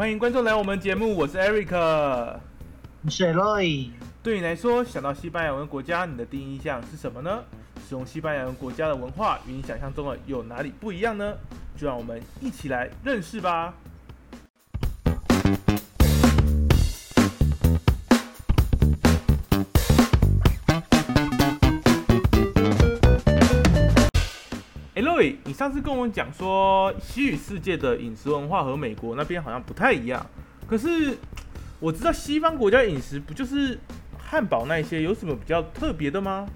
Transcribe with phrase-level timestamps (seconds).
[0.00, 3.90] 欢迎观众来我们节目，我是 Eric，我是 Roy。
[4.22, 7.44] 对你来说，想到西班牙文国家，你的第一印象是什么呢？
[7.86, 11.34] 使用西班牙文国家的文化与你想象中的有哪里不一样呢？
[11.76, 13.74] 就让我们一起来认识吧。
[25.10, 30.24] 哎，Roy，你上次跟我们讲说，西语世界的饮食文化和美国那边好像不太一样。
[30.68, 31.18] 可是
[31.80, 33.76] 我知道西方国家饮食不就是
[34.16, 36.46] 汉堡那些，有什么比较特别的吗？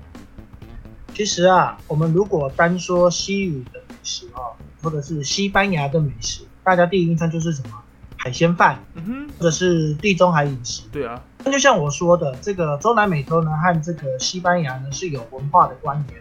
[1.12, 7.82] 其实啊，我们如果单说西语的美食啊，或者是西班牙的美食，大家第一印象就是什么
[8.16, 10.82] 海鲜饭，嗯哼，或者是地中海饮食。
[10.92, 16.20] 对啊，那就像我说的，这个中南美洲呢和这个西班牙呢是有文化的关联，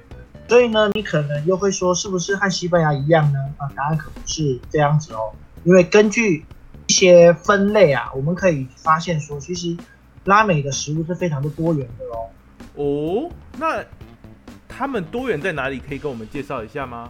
[0.53, 3.39] 所以呢，你可能又会说是不是和西班牙一样呢？
[3.58, 5.33] 啊，答案可不是这样子哦，
[5.64, 6.45] 因为根据
[6.86, 9.75] 一些分类啊，我们可以发现说，其实
[10.25, 12.30] 拉美的食物是非常的多元的哦。
[12.75, 13.83] 哦，那
[14.67, 15.80] 他们多元在哪里？
[15.80, 17.09] 可以跟我们介绍一下吗？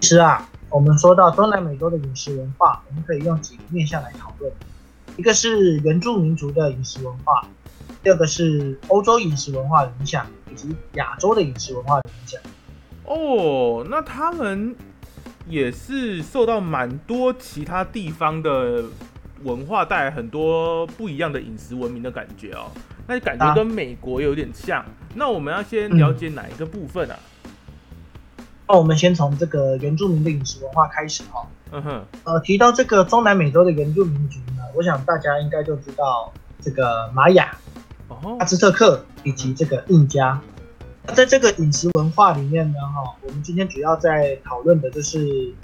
[0.00, 4.50] 其实啊，我们说到东南美洲的饮食文化，我们可以用几个面向来讨论。
[5.18, 7.46] 一个是原住民族的饮食文化，
[8.02, 12.40] 第二个是欧洲饮食文化的影响，以及亚洲的饮食文化的影响。
[13.04, 14.74] 哦，那他们
[15.46, 18.82] 也是受到蛮多其他地方的
[19.44, 22.66] 文化带来很多不一样的饮食文明的感觉哦。
[23.06, 24.84] 那感觉跟美国有点像。
[25.14, 27.16] 那我们要先了解哪一个部分啊？
[28.68, 31.46] 那我们先从这个原住民的饮食文化开始哈。
[31.70, 37.56] 嗯哼，呃，提到这个中南美洲的原住民族呢，我想大家应该就知道这个玛雅、
[38.08, 40.40] 哦阿，兹特克以及这个印加。
[41.06, 45.54] 那在这个饮食文化里面呢，哈，我们今天主要在讨论的就是，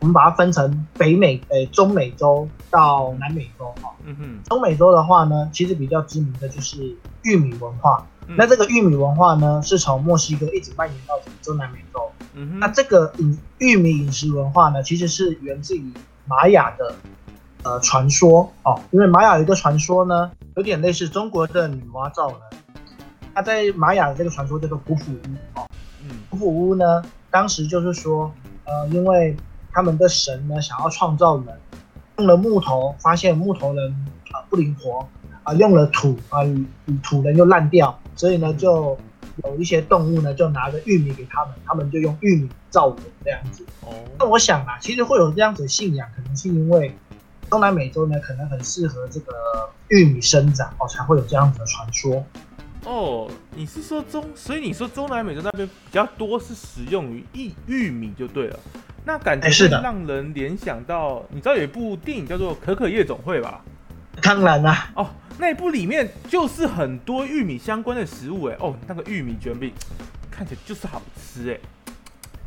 [0.00, 3.94] 我们把它分成北美、诶中美洲到南美洲哈。
[4.04, 8.06] 嗯哼，中美洲的话呢，其实比较知名的就是玉米文化。
[8.26, 12.10] 嗯那这个玉米文化呢，是从墨西哥一直蔓延到整个中南美洲。
[12.34, 15.92] 嗯哼，那这个饮玉米饮食文化呢，其实是源自于
[16.26, 16.94] 玛雅的
[17.62, 22.38] 呃传说哦，因为玛雅有一个传说呢，有点类似中国的女娲造人。
[23.34, 25.18] 那在玛雅的这个传说叫做古普屋
[25.54, 25.66] 哦，
[26.02, 28.32] 嗯普普屋呢，当时就是说，
[28.64, 29.36] 呃，因为
[29.70, 31.46] 他们的神呢想要创造人，
[32.16, 33.92] 用了木头，发现木头人
[34.32, 35.06] 啊、不灵活
[35.44, 36.40] 啊、用了土啊、
[37.02, 38.98] 土人又烂掉，所以呢就
[39.44, 43.64] 有一些动物呢就拿着玉米给他们，他们就用玉米造人这样子。
[43.82, 46.92] 哦那哦，我想啊，其实会有这样子的信仰，可能是因为
[47.50, 49.32] 中南美洲呢可能很适合这个
[49.88, 52.24] 玉米生长哦，才会有这样子的传说。
[52.84, 58.58] 哦，你是说中，所以你说中南美洲那边比较多是使用于玉玉米就对了。
[59.04, 63.62] 那感觉是的让人联想到，你知道有一部电影叫做《可可夜总会》吧？
[64.22, 65.08] 当然啦、哦，
[65.38, 69.72] 那一部里面就是很多玉米相关的食物，哎，哦，那个玉米卷饼
[70.30, 71.58] 看起来就是好吃，哎，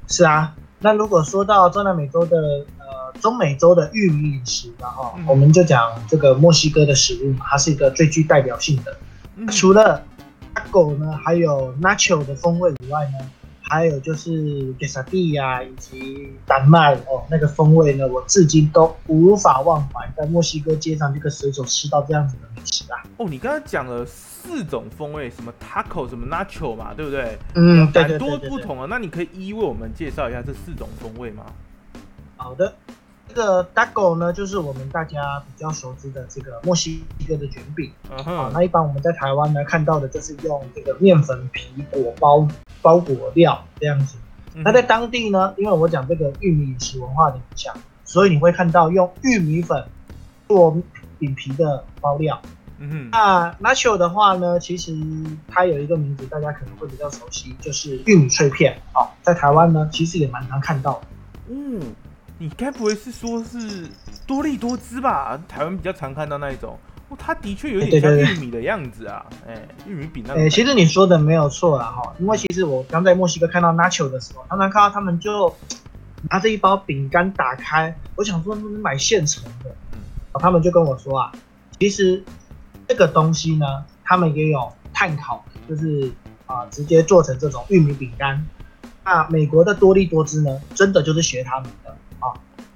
[0.08, 2.38] 是啊，那如果说到中南美洲的
[2.78, 2.81] 呃
[3.22, 8.98] 中美洲的玉米饮食然后嗯我们就讲这个墨西哥的食物嘛，它是一个最具代表性的。
[9.38, 10.04] 嗯除了
[10.54, 13.30] taco 呢，还有 nacho 的风味以外呢，
[13.62, 23.02] 还有就是 quesadilla 以及丹麦哦，那个风味呢，我至今都无法忘怀，在墨西哥街上这个随手吃到这样子的美食啊。
[23.16, 27.40] 哦，你刚刚讲了四种风味，什么 taco，什么 nacho 嘛，对不对？
[27.56, 28.50] 嗯，对对多对对对对。
[28.50, 28.88] 不同啊。
[28.90, 31.46] 那你可以一一为我们介绍一下这四种风味吗？
[32.36, 32.74] 好的，
[33.32, 37.90] 这个 taco 呢，就是我们大家比较熟知的这个墨西哥的卷饼。
[38.10, 42.46] 嗯啊，那一般我们在台湾呢看到的就是用这个面粉皮裹包
[42.82, 44.18] 包裹料这样子。
[44.54, 49.82] 嗯那在当地呢，因为我讲这个玉米饮食文化的影响，所以你会看到用玉米粉
[50.50, 50.78] 做
[51.18, 52.42] 饼皮的包料。
[52.80, 54.94] 嗯哼，那 nacho 的话呢，其实
[55.48, 58.78] 它有一个名字，大家可能会比较熟悉，就是玉米脆片。
[58.94, 61.56] 哦，在台湾呢，其实也蛮常看到的。
[61.56, 61.80] 哦，
[62.42, 63.88] 你该不会是说是
[64.26, 65.40] 多利多汁吧？
[65.48, 66.76] 台湾比较常看到那一种。
[67.08, 70.50] 哦，它的确有点像玉米的样子啊，哎，玉米饼那种。
[70.50, 75.56] 其实你说的没有错啦，哈，因为其实我刚在墨西哥看到 nacho 的时候，常常看到他们就
[76.32, 80.00] 拿着一包饼干打开，我想说买现成的，嗯
[80.40, 81.32] 他们就跟我说啊，
[81.80, 82.24] 其实
[82.88, 86.12] 这个东西呢，他们也有探讨，就是
[86.48, 88.44] 啊、直接做成这种玉米饼干。
[89.06, 91.96] 那美国的多利多汁呢，真的就是学他们的啊，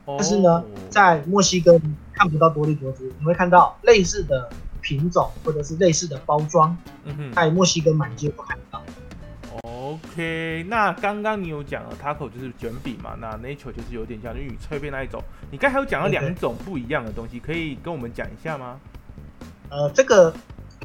[0.05, 1.79] 但是呢哦，在墨西哥
[2.13, 4.49] 看不到多利多汁，你会看到类似的
[4.81, 6.77] 品种或者是类似的包装，
[7.33, 8.81] 在墨西哥满街都看得到。
[9.63, 15.21] ，OK，OK，那刚刚你有讲了，taco 就是卷饼嘛，那 nature 就是有点像玉米脆片那一种。
[15.51, 18.79] 你刚才有讲到两种不一样的东西，可以跟我们讲一下吗？
[19.69, 20.31] 呃，这个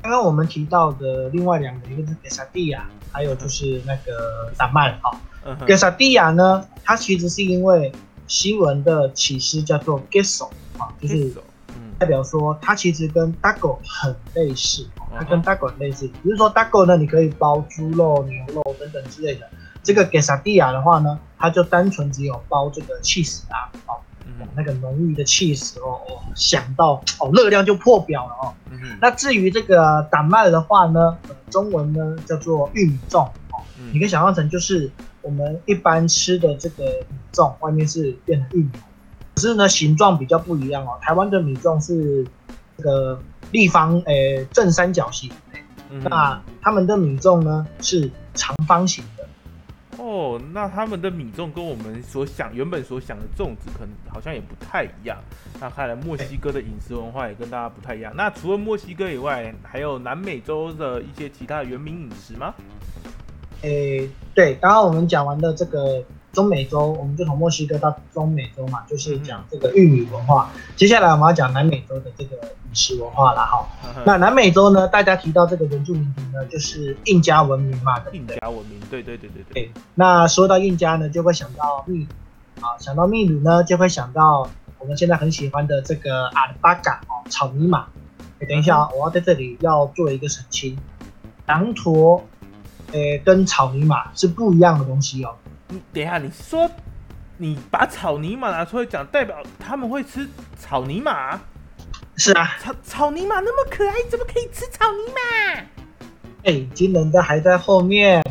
[0.02, 2.80] 刚刚我们提到的另外两个，一个是 quesadilla，
[3.12, 5.20] 还有就是那个达曼哈。
[5.66, 7.92] quesadilla 呢，它其实是因为
[8.30, 10.48] 西文的起司叫做 queso
[10.78, 11.32] 啊，就是
[11.98, 14.86] 代表说它其实跟 dago 很类似。
[15.12, 19.50] 它跟 dago 很类似，比如说 dago 呢，你可以包猪肉、牛肉等等之类的。
[19.82, 23.98] 这个 quesadilla 的话呢，它就单纯只有包这个 cheese 啊，哦，
[24.54, 26.00] 那个浓郁的 cheese 哦，
[26.36, 28.54] 想到哦，热量就破表了哦。
[29.00, 31.18] 那至于这个胆麦的话呢，
[31.50, 34.88] 中文呢叫做玉米粽哦，你可以想象成就是
[35.22, 38.70] 我们一般吃的这个米粽，外面是变成玉米，
[39.34, 40.98] 可是呢形状比较不一样哦。
[41.00, 42.26] 台湾的米粽是
[42.76, 43.20] 这个。
[43.52, 45.28] 立方诶正三角形，
[46.04, 49.26] 那他们的米粽呢是长方形的。
[49.98, 55.18] 哦，那他们的米粽跟我们所想原本所想的粽子可能好像也不太一样。
[55.60, 58.12] 那看来墨西哥的饮食文化也跟大家不太一样。
[58.14, 62.54] 那除了墨西哥以外，还有南美洲的一些其他的原民饮食吗？
[63.62, 66.02] 诶，对，刚刚我们讲完的这个。
[66.32, 70.48] 中美洲，我们就从墨西哥到中美洲嘛，就是讲这个玉米文化。
[70.76, 73.66] 接下来我们要讲南美洲的这个饮食文化了哈。
[74.06, 79.72] 那南美洲呢，大家提到这个原住民族呢，就是印加文明嘛，印加文明，对对对对对。
[79.96, 84.48] 那说到印加呢，就会想到秘鲁啊，想到秘鲁呢，就会想到
[84.78, 87.88] 我们现在很喜欢的这个阿尔巴嘎哦，草泥马。
[88.48, 90.78] 等一下啊，我要在这里要做一个澄清，
[91.48, 92.24] 羊驼，
[92.92, 95.36] 诶，跟草泥马是不一样的东西哦。
[95.68, 96.70] 你等一下，你说
[97.36, 100.28] 你把草泥马拿出来讲，代表他们会吃
[100.58, 101.40] 草泥马？
[102.16, 105.20] 是啊，草草泥马那么可爱，怎么可以吃草泥马？
[106.44, 108.22] 哎，惊人的还在后面。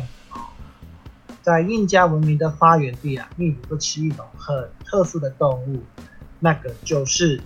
[1.42, 5.82] 在印加文明的发源地啊，秘鲁会吃一种很特殊的动物，
[6.38, 7.40] 那个就是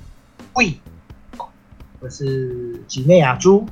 [0.53, 0.77] 龟，
[2.03, 3.65] 就是几内亚猪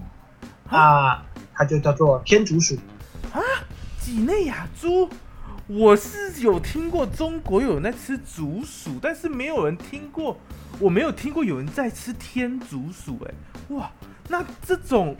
[0.69, 2.92] 啊，它就叫做天竺鼠啊，
[4.03, 5.09] 几内亚猪。
[5.69, 10.37] 我是有听过中国有人在吃竹鼠，但是没有人听过，
[10.81, 13.17] 我没有听过有人在吃天竺鼠。
[13.25, 13.35] 哎，
[13.69, 13.91] 哇，
[14.29, 15.17] 那这种，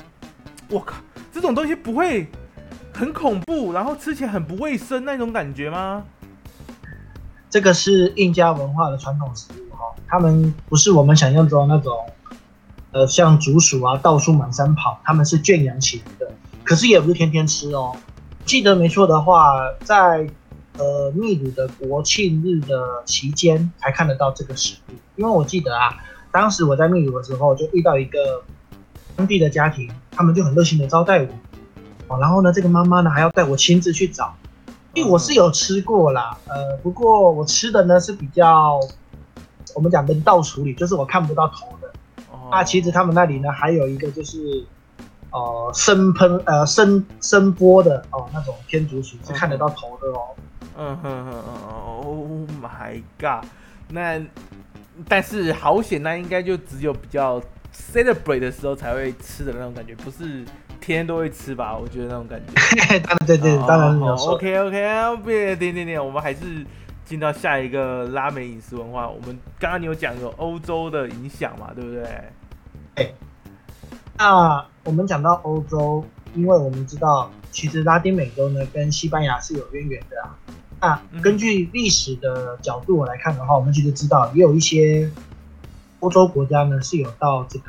[0.69, 0.97] 我靠，
[1.33, 2.27] 这种东西不会
[2.93, 6.05] 很恐怖，然后吃起来很不卫生那种感觉吗？
[7.49, 11.97] 这个是印加文化的传统食物哈，他们不是我们想象中那种，
[12.91, 16.35] 呃，像竹鼠啊到处满山跑，他们是圈养起来的，
[16.65, 17.97] 可是也不是天天吃哦。
[18.45, 20.29] 记得没错的话，在
[20.79, 25.95] 呃，秘鲁的国庆日的期间才看得到这个食物，因为我记得啊，
[26.31, 28.43] 当时我在秘鲁的时候就遇到一个
[29.15, 31.29] 当地的家庭，他们就很热心的招待我，
[32.09, 34.35] 哦，然后呢，这个妈妈呢还要带我亲自去找，
[34.95, 38.81] 因为我是有吃过啦，呃，不过我吃的呢是比较
[39.75, 41.93] 我们讲人道处理，就是我看不到头的，
[42.51, 44.65] 那其实他们那里呢还有一个就是
[45.33, 50.21] 呃生喷呃生生波的哦那种天竺鼠是看得到头的哦。
[50.77, 51.71] 嗯哼哼嗯
[52.03, 53.45] ，Oh my god！
[53.89, 54.21] 那
[55.09, 57.41] 但是好险，那应该就只有比较
[57.75, 60.45] celebrate 的时候才会吃的那种感觉，不是
[60.81, 61.77] 天天都会吃吧？
[61.77, 62.53] 我觉得那种感觉。
[63.01, 66.65] 当然对对，当然没有 OK OK，别点点点，我们还是
[67.05, 69.07] 进到下一个拉美饮食文化。
[69.07, 71.71] 我们刚刚你有讲有欧洲的影响嘛？
[71.75, 72.05] 对不对？
[72.97, 73.13] 哎，
[74.17, 80.21] 那我们讲到欧洲，因为我们知道，其实拉丁美洲呢跟西班牙是有渊源的
[80.81, 81.01] 啊。
[81.13, 85.09] 那根据历史的角度来看的话，我们其实知道也有一些
[86.01, 87.67] 欧洲国家呢是有到这个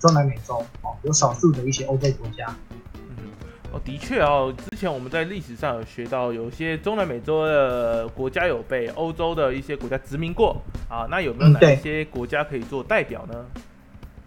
[0.00, 2.52] 中南美洲哦，有少数的一些欧洲国家。
[2.94, 3.30] 嗯，
[3.72, 11.06] 哦，的确哦，之前我们在历史上有学到，有些中南美洲的国家有被欧洲的一些国家殖民过啊。
[11.08, 13.46] 那有没有哪一些国家可以做代表呢？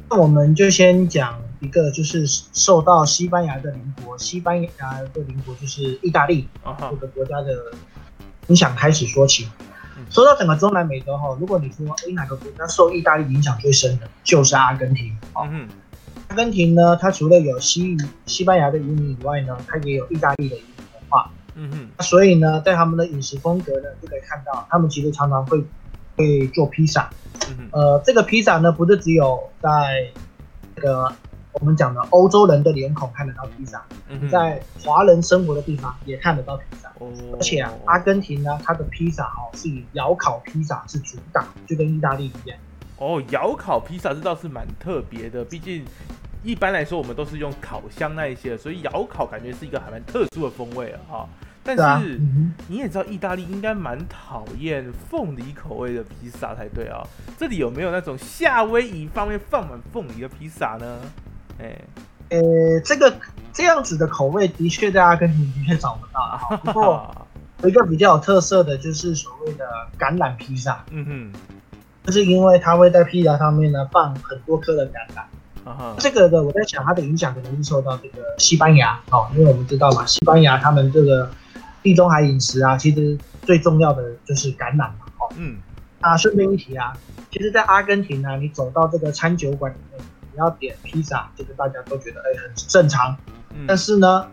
[0.09, 4.69] 那我们就先讲一个，就是受到西班牙的邻国，西班牙
[5.13, 6.47] 的邻国就是意大利
[6.89, 7.73] 这个国家的。
[8.47, 9.47] 影响开始说起，
[10.09, 15.17] 说到整个中南美洲哈，如果你说哎哪个国家受意大利影响最深的，就是阿根廷。
[15.49, 15.65] 嗯，
[16.27, 17.95] 阿根廷呢，它除了有西
[18.25, 21.31] 西班牙的移民以外呢，它也有意大利的移民文化。
[21.55, 25.63] 嗯哼，所以呢，在他们的饮食风格呢，就可以看到，他们其实常常会
[26.15, 27.09] 会做披萨。
[27.49, 30.07] 嗯呃，这个披萨呢，不是只有在
[30.75, 31.13] 这个。
[31.61, 33.85] 我们讲的欧洲人的脸孔看得到披萨，
[34.31, 36.91] 在华人生活的地方也看得到披萨。
[37.31, 42.57] 而且啊，阿根廷呢，它的披萨哦是以窑烤披萨是主打，就跟意大利一样。
[42.97, 45.85] 哦，窑烤披萨这倒是蛮特别的，毕竟
[46.41, 50.99] 一般来说我们都是用烤箱那一些，所以窑烤感觉是一个还蛮特殊的风味啊。
[51.07, 51.29] 哈，
[51.63, 57.01] 但是嗯你也知道，意大利应该蛮讨厌凤梨口味的披萨才对啊。
[57.37, 60.99] 这里有没有那种夏威夷方面放满凤梨的披萨呢？
[61.59, 61.75] 哎、
[62.29, 63.13] 哼，呃，这个
[63.53, 66.37] 这样子的口味的确在阿根廷的确找不到啊。
[66.37, 67.15] 哈 不过
[67.61, 69.65] 有一个比较有特色的就是所谓的
[69.97, 71.31] 橄榄披萨，嗯哼，
[72.05, 75.23] 就是因为它会在披萨上面呢放很多颗的橄榄。
[75.97, 81.31] 这个的我在想，它的影响可能是受到这个西班牙哦，因为我们知道嘛，西班牙他们这个
[81.83, 85.29] 地中海饮食啊，其实最重要的就是橄榄嘛哦。
[85.37, 85.57] 嗯
[85.99, 86.91] 啊顺便一提啊，
[87.31, 93.15] 其实，在阿根廷呢，你走到这个餐酒馆里面，你要点披萨，这个大家都觉得哎很正常。
[93.55, 94.27] 嗯但是呢，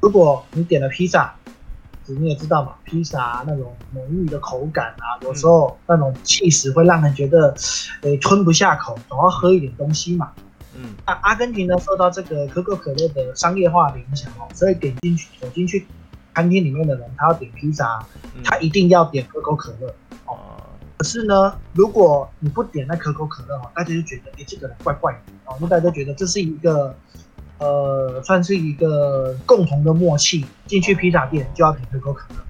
[0.00, 1.34] 如果你点了披萨，
[2.06, 7.52] 你也知道嘛，披萨、那种浓郁的口感啊，有时候那种气势会让人觉得，
[8.02, 10.30] 诶吞不下口，总要喝一点东西嘛。
[10.76, 15.86] 嗯那阿根廷呢，受到这个可口可乐的商业化的影响哦，所以点进去走进去
[16.34, 19.94] 餐厅里面的人，他要点披萨，嗯，他一定要点可口可乐。
[20.26, 20.36] 哦
[20.96, 26.96] 可是呢，如果你不点那可口可乐哦，大家就觉得诶这个人怪怪的哦，那大家就觉得这是一个
[27.58, 32.40] 呃，算是一个共同的默契，进去披萨店就要点可口可乐。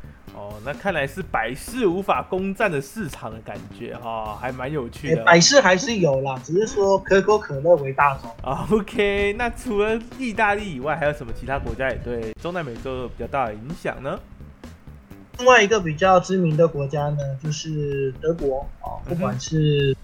[0.65, 5.25] 哦，那看来是百事无法攻占的市场的感觉哈、还蛮有趣诶的。
[5.25, 8.31] 百事还是有啦，只是说可口可乐为大宗。
[8.43, 14.19] 啊，OK，那除了意大利以外，还有什么其他国家也对中南美洲有比较大的影响呢？
[15.39, 19.97] 另外一个比较知名的国家呢，就是德国哦，不管是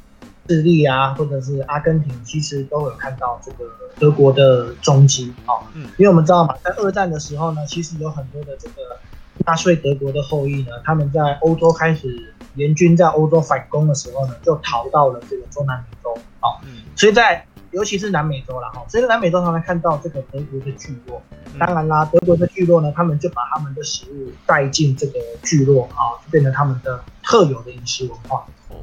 [0.48, 3.64] 智利啊，或者是阿根廷，其实都有看到这个
[3.98, 5.62] 德国的踪迹哦。
[5.74, 8.98] 嗯因为我们知道嘛，在二战的时候呢，其实有很多的这个
[9.46, 16.58] 纳粹德国的后裔呢，他们在欧洲开始联军在欧洲反攻的时候呢，就逃到了这个中南美洲哦。
[16.64, 21.22] 嗯所以在尤其是南美洲了哈，所以南美洲常常看到这个德国的聚落。
[21.58, 28.44] 当然啦，德国的聚落呢，他们就把他们的食物带进这个聚落啊，就变成他们的特有的饮食文化。
[28.68, 28.76] 哦，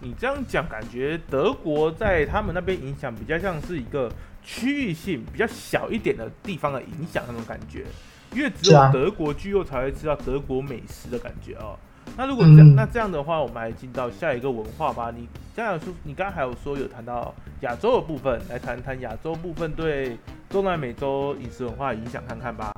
[0.00, 4.10] 你这样讲，感觉德国在他们那边影响比较像是一个
[4.42, 7.84] 区域性比较小一点的地方的影响那种感觉，
[8.32, 11.76] 因为只有德国居肉才会吃到德国美食的感觉哦。
[12.16, 15.12] 那如果这样，嗯那这样的话，我们来进到下一个文化吧。
[15.16, 20.16] 你刚才说，你刚刚还有说有谈到亚洲的部分，来谈谈亚洲部分对
[20.48, 22.74] 中南美洲饮食文化的影响看看吧。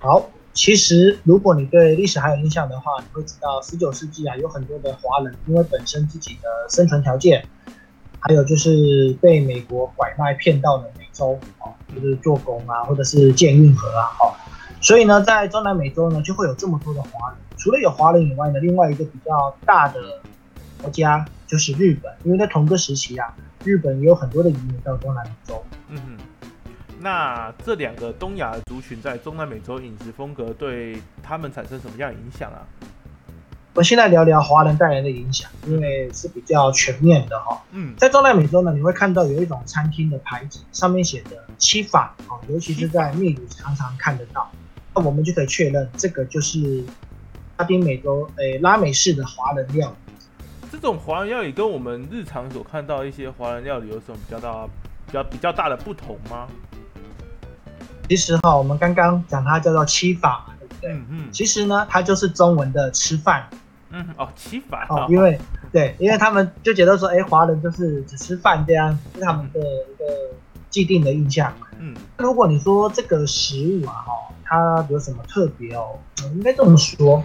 [0.00, 7.46] 好，其实如果你对历史还有印象的话，你会知道十九世纪啊，有很多的华人因为本身自己的生存条件，
[8.28, 11.28] 还有就是被美国拐卖骗到了美洲
[11.60, 14.36] 哦，就是做工啊，或者是建运河啊，哦，
[14.82, 17.38] 所以呢，在中南美洲呢，就会有这么多的华人。
[17.56, 20.20] 除了有华人以外呢，另外一个比较大的
[20.82, 25.64] 国家就是日本，因为在同个时期啊，日本也有很多的移民到中南美洲。
[25.88, 26.18] 嗯，
[27.00, 32.60] 那这两个东亚族群在中南美洲饮食风格对他们产生什么样影响啊？
[33.78, 44.50] 我们现在聊聊华人带来的影响，因为是比较全面的哈、嗯，在中南美洲呢，你会看到有一种餐厅的牌子，上面写的“七法”哦，尤其是在秘鲁常常看得到。
[44.96, 46.82] 那我们就可以确认，这个就是
[47.56, 50.12] 拉丁美洲诶、拉美式的华人料理。
[50.72, 54.66] 这种华人料理跟我们日常所看到一些华人料理有什么比较大、
[55.06, 56.48] 比较比较大的不同吗？
[58.08, 60.92] 其实哈、我们刚刚讲它叫做“七法”嘛，对不对？
[60.92, 63.48] 嗯嗯其实呢，它就是中文的吃饭
[63.90, 64.28] 嗯，哦，
[64.88, 65.38] 哦，因为
[65.72, 70.04] 对，因为他们就觉得说，哎，华人就是只吃饭这样，是他们的一个
[70.70, 71.52] 既定的印象。
[71.78, 74.12] 嗯如果你说这个食物啊，哈，
[74.44, 75.98] 它有什么特别哦？
[76.22, 77.22] 嗯应该这么说，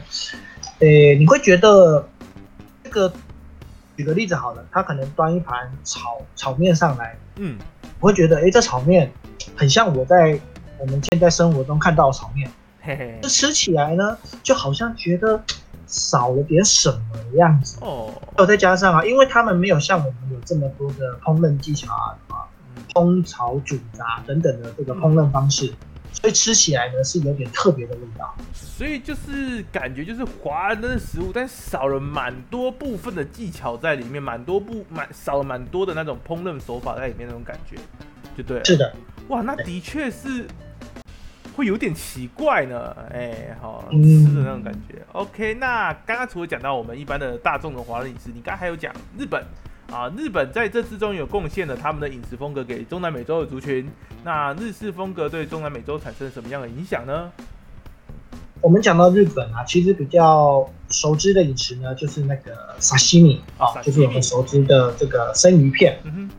[0.79, 2.07] 诶，你会觉得
[2.83, 3.11] 这个，
[3.97, 7.57] 举个例子好了，他可能端一盘炒炒面上来，嗯
[7.99, 9.11] 我会觉得，哎，这炒面
[9.55, 10.39] 很像我在
[10.77, 12.49] 我们现在生活中看到的炒面，
[12.81, 15.41] 嘿嘿这吃起来呢，就好像觉得
[15.93, 17.77] 少了点什么的样子。
[17.81, 25.71] 哦还有再加上啊，因为他们没有像我们有这么多的烹饪技巧啊，什么嗯烹炒煮炸等等的这个烹饪方式，
[26.11, 28.33] 所以吃起来呢是有点特别的味道。
[28.51, 37.77] 所以就是感觉就是华人的食物，但少了蛮多部分的技巧在里面，蛮多部蛮少了蛮多的那种烹饪手法在里面那种感觉，
[38.35, 38.65] 就对了。
[38.65, 38.91] 是的，
[39.27, 40.47] 哇，那的确是
[41.55, 42.95] 会有点奇怪呢。
[43.11, 45.01] 哎、好嗯吃的那种感觉。
[45.11, 49.43] OK，那刚刚除了讲到我们一般的大众的华人饮食，你刚刚还有讲日本
[49.91, 53.89] 啊，日本在这之中有贡献了他们的饮食风格给中南美洲的族群。
[54.23, 57.31] 那日式风格对中南美洲产生什么样的影响呢？
[58.61, 66.29] 我们讲到日本啊，其实比较熟知的饮食呢，就是那个沙西米啊，就是我们熟知的这个生鱼片，嗯哼，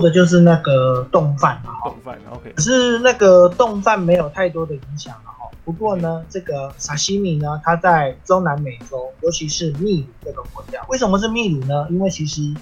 [0.00, 1.68] 或者就是那个冻饭啊。
[1.82, 2.18] 哈冻饭。
[2.30, 11.86] OK，可是那个冻饭没有太多的影响了哈，不过呢，这个沙西米呢，它在中南美洲，尤其是秘鲁这个国家，为什么是秘鲁呢？
[11.90, 12.54] 因为其实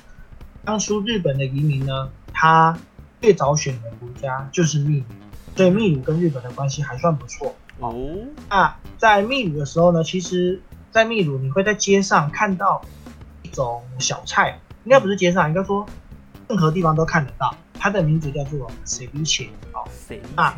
[0.65, 2.77] 当初日本的移民呢，他
[3.21, 5.05] 最早选的国家就是秘鲁，
[5.57, 7.55] 所以秘鲁跟日本的关系还算不错。
[7.79, 7.95] 哦，
[8.51, 12.83] 那在秘鲁的时候呢，其实，在秘鲁你会在街上看到
[13.43, 15.87] 一种小菜，应该不是街上，应该说
[16.49, 19.87] 任何地方都看得到，它的名字叫做 ceviche 哦。
[20.07, 20.21] 谁？
[20.35, 20.57] 啊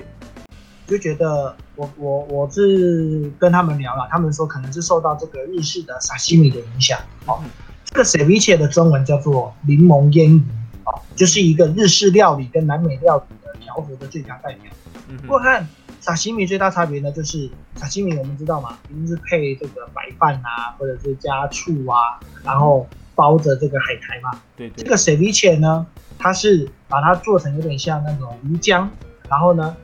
[0.86, 7.40] 就觉得我我我是跟他们聊了，他们说可能是受到这个日式的沙西米的影响哦。
[7.84, 10.42] 这个 ceviche 的中文叫做柠檬腌鱼
[10.84, 14.72] 哦，就是一个日式料理跟南美料理的调和的最佳代表。
[15.08, 15.64] 嗯不过和
[16.00, 22.84] 沙西米最大差别呢，就是沙西米我们知道嘛，一定是配这个白饭啊，或者是加醋啊，然后
[23.20, 24.30] 包着这个海苔嘛。
[24.56, 25.86] 对对，这个 ceviche 呢，
[26.18, 28.88] 它是把它做成有点像那种鱼浆，
[29.28, 29.76] 然后呢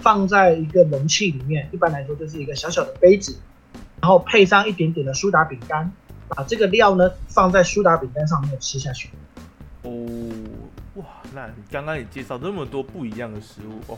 [0.00, 3.34] 放在一个容器里面，一般来说就是一个小小的杯子，
[4.02, 5.90] 然后配上一点点的苏打饼干，
[6.28, 9.08] 把这个料呢放在苏打饼干上面吃下去。
[9.80, 10.06] 哦，
[10.96, 13.96] 哇，那你刚刚也介绍这么多不一样的食物哦，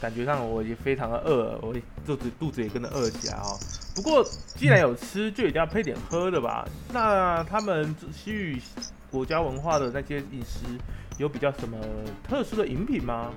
[0.00, 3.58] 感觉上我也非常的饿了，我也肚子肚子也跟着饿起来哦。
[3.94, 4.24] 不过
[4.56, 6.66] 既然有吃，就一定要配点喝的吧？
[6.92, 8.60] 那他们西域
[9.10, 10.66] 国家文化的那些饮食
[11.18, 11.76] 有比较什么
[12.28, 13.30] 特殊的饮品吗？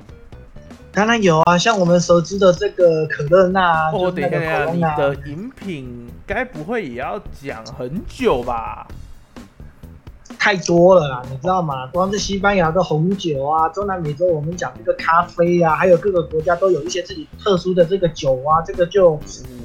[0.93, 8.85] 当然有啊，像我们熟知的这个可乐那等一下，等一下，你的饮品该不会也要讲很久吧？
[10.41, 11.85] 太多了啦，你知道吗？
[11.93, 19.19] 光是西班牙的红酒啊，中南美洲我们讲这个咖啡啊，还有各个国家都有一些自己特殊的这个酒啊，这个就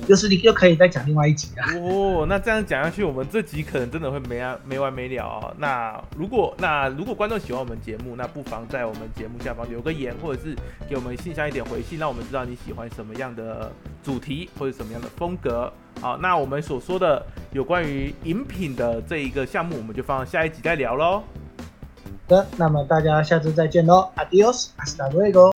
[0.07, 1.65] 就是你又可以再讲另外一集啊。
[1.79, 5.55] 哦，那这样讲下去，我们这集可能真的会没完没完没了哦。
[5.57, 10.55] 那如果那如果观众喜欢我们节目，那不妨在我们节目下方留个言，或者是
[10.87, 13.73] 给我们信箱一点回信，让我们知道你喜欢什么样的
[14.05, 15.73] 主题或者什么样的风格。
[16.07, 17.21] 好，那我们所说的
[17.51, 21.19] 有关于饮品的这一个项目，我们就放下一集再聊喽。
[21.19, 21.25] 好
[22.29, 25.56] 的，那么大家下次再见喽，Adios，hasta luego。